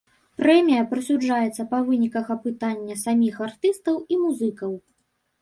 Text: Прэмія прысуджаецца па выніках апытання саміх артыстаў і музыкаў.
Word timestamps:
Прэмія 0.43 0.85
прысуджаецца 0.93 1.65
па 1.73 1.81
выніках 1.89 2.25
апытання 2.37 2.95
саміх 3.03 3.39
артыстаў 3.51 4.01
і 4.17 4.21
музыкаў. 4.25 4.71